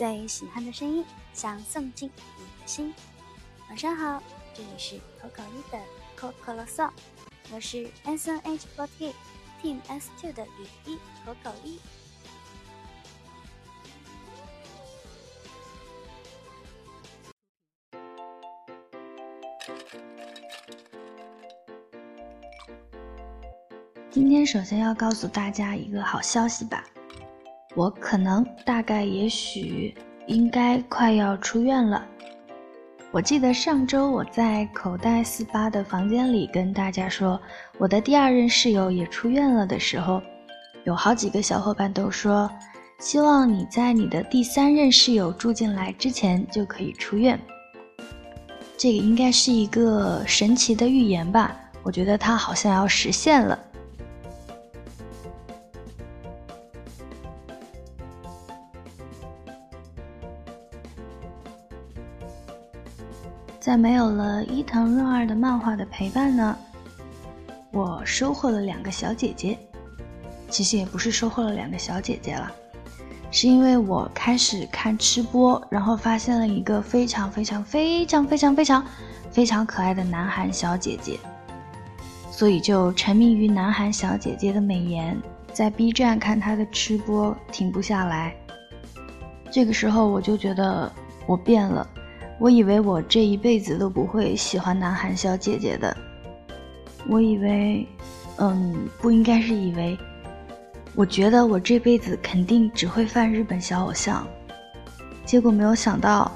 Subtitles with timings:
[0.00, 2.94] 最喜欢的声音，想送进你的心。
[3.68, 4.22] 晚上好，
[4.54, 5.78] 这里是口口一的
[6.16, 6.90] 口口啰嗦，
[7.52, 9.12] 我是 S N H forty
[9.62, 11.78] Team S two 的雨衣口口一。
[24.10, 26.86] 今天首先要告诉大家一个好消息吧，
[27.76, 29.94] 我可能、大概、也许、
[30.26, 32.04] 应该快要出院了。
[33.12, 37.40] 我记得上周我在口袋四八的房间里跟大家说，
[37.78, 40.20] 我的第二任室友也出院了的时候，
[40.84, 42.50] 有好几个小伙伴都说，
[42.98, 47.38] 希望你在你的第三任室友住进来之前就可以出院。
[48.76, 51.56] 这个应该是一个神奇的预言吧？
[51.82, 53.58] 我觉得它好像要实现了。
[63.60, 66.56] 在没有了伊藤润二的漫画的陪伴呢，
[67.70, 69.58] 我收获了两个小姐姐。
[70.48, 72.50] 其实也不是收获了两个小姐姐了，
[73.30, 78.86] 是因为我开始看吃播，然后发现了一个非常非常非常非常非常
[79.30, 81.20] 非常可爱的南韩小姐姐，
[82.32, 85.16] 所以就沉迷于南韩小姐姐的美颜，
[85.52, 88.34] 在 B 站看她的吃播停不下来。
[89.52, 90.90] 这个时候我就觉得
[91.26, 91.86] 我变了。
[92.40, 95.94] 我以为我这一辈子都不会喜欢南韩小姐姐的，
[97.06, 97.86] 我以为，
[98.38, 99.98] 嗯，不应该是以为，
[100.94, 104.26] 我觉得我这辈子肯定只会犯日本小偶像，
[105.26, 106.32] 结果没有想到，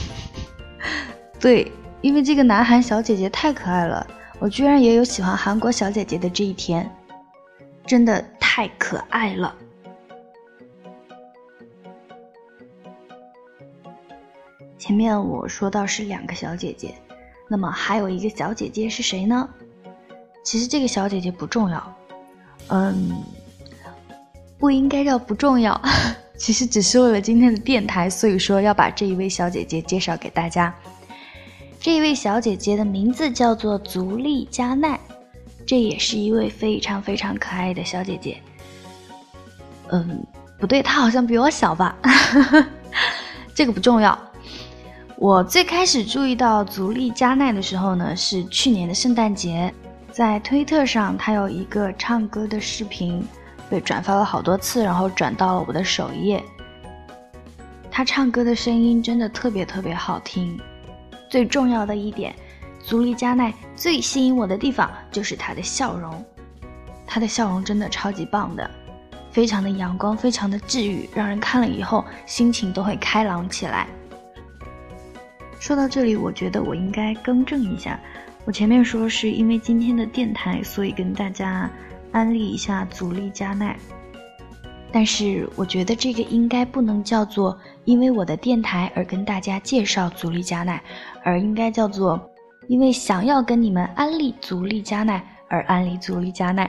[1.40, 4.06] 对，因为这个南韩小姐姐太可爱了，
[4.38, 6.88] 我居然也有喜欢韩国小姐姐的这一天，
[7.86, 9.54] 真的太可爱了。
[14.80, 16.94] 前面我说到是两个小姐姐，
[17.50, 19.46] 那么还有一个小姐姐是谁呢？
[20.42, 21.94] 其实这个小姐姐不重要，
[22.68, 23.10] 嗯，
[24.58, 25.78] 不应该叫不重要，
[26.38, 30.74] 其实只是为了今天的电台，所以说要把这一位小姐姐介绍给大家。
[31.78, 34.98] 这一位小姐姐的名字叫做足利加奈，
[35.66, 38.40] 这也是一位非常非常可爱的小姐姐。
[39.90, 40.26] 嗯，
[40.58, 41.94] 不对，她好像比我小吧？
[43.54, 44.18] 这个不重要。
[45.20, 49.70] 我最开始注意到足利加奈的时候呢，是去年的圣诞节，
[50.10, 53.22] 在推特上，他有一个唱歌的视频，
[53.68, 56.42] 被转发了好多次，然后转到了我的首页。
[57.90, 60.58] 他唱歌的声音真的特别特别好听，
[61.28, 62.34] 最重要的一点，
[62.82, 66.24] 足利加奈最吸引我的地方就是他的笑容，
[67.06, 68.70] 他的笑容真的超级棒的，
[69.30, 73.86] 非常的阳光，非常的治愈，让人看了以后心情都会开朗起来。
[75.60, 78.00] 说到这里，我觉得我应该更正一下，
[78.46, 81.70] 我前面说是因为今天的电台，所以跟大家
[82.12, 83.78] 安利一下足利加奈。
[84.90, 90.82] 但是我觉得这个应该不能叫做因为我的电台而跟大家介绍足利加奈，
[91.22, 92.18] 而应该叫做
[92.66, 96.68] 因为想要跟你们安利足利加奈而安利足利加奈。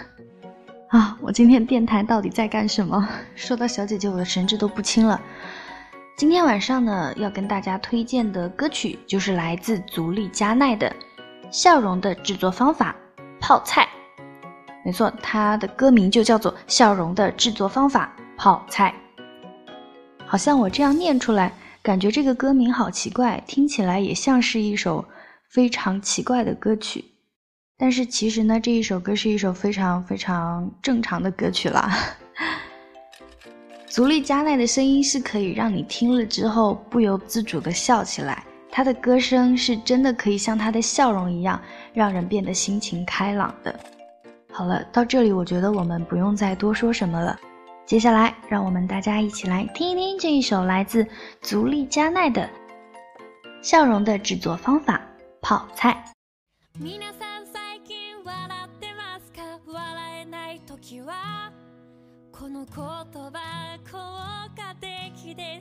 [0.88, 3.06] 啊，我今天电台到底在干什么？
[3.34, 5.20] 说到小姐姐，我的神志都不清了。
[6.16, 10.88] 今天晚上呢，要跟大家推荐的歌曲就是来自足利加奈的
[11.50, 12.96] 《笑容的制作方法》
[13.38, 13.86] 泡菜。
[14.82, 18.94] 没错，它的歌名就叫做《笑容的制作方法》泡菜。
[20.24, 25.04] 好像我这样念出来，感觉这个歌名好奇怪，听起来也像是一首
[25.50, 27.04] 非常奇怪的歌曲。
[27.76, 31.94] 但是其实呢，这一首歌是一首非常非常正常的歌曲啦。
[33.96, 41.58] 足利加奈的声音是可以让你听了之后不由自主的笑起来，他的歌声是真的可以像他的笑容一样，
[41.94, 43.74] 让人变得心情开朗的。
[44.52, 47.40] 好了，到这里我觉得我们不用再多说什么了，
[47.86, 51.06] 接下来让我们大家一起来听一听这一首来自
[51.40, 52.42] 足利加奈的
[53.62, 54.98] 《笑容的制作方法》
[55.40, 56.04] 泡菜。
[62.56, 63.98] の言葉効
[64.56, 65.60] 果的で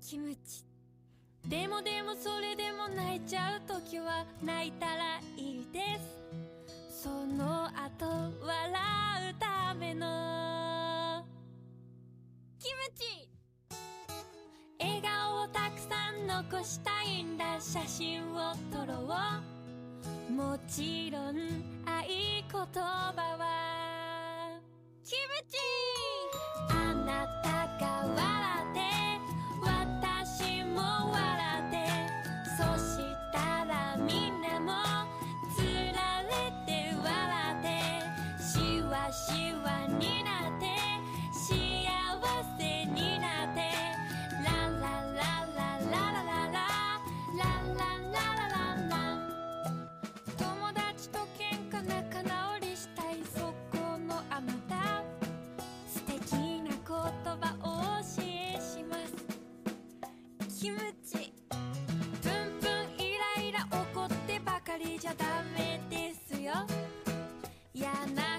[0.00, 0.10] す。
[0.10, 0.64] キムチ。
[1.46, 5.80] でもでもそれでも泣いちゃう時は泣いたらいいで
[6.90, 7.04] す。
[7.04, 8.06] その後
[8.42, 11.24] 笑うための。
[12.58, 13.30] キムチ。
[14.80, 17.60] 笑顔をたくさん残したいんだ。
[17.60, 20.32] 写真を撮ろう。
[20.32, 21.36] もちろん
[21.86, 23.57] 合言葉は
[39.10, 39.32] 私
[39.64, 40.68] はになって
[41.32, 41.48] 幸
[42.58, 43.58] せになって
[44.44, 44.84] ララ
[45.14, 45.24] ラ
[45.56, 46.60] ララララ。
[47.32, 47.40] ラ
[47.72, 49.00] ラララララ
[50.36, 50.44] と
[52.60, 53.40] りしたいそ
[53.72, 55.02] このあなた。
[55.86, 60.60] 素敵な言葉をお教えします。
[60.60, 61.32] キムチ
[62.20, 62.70] プンプン
[63.02, 65.24] イライラ怒ってばかりじゃダ
[65.56, 66.52] メですよ。
[67.72, 68.37] やな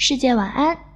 [0.00, 0.89] 世界晚安。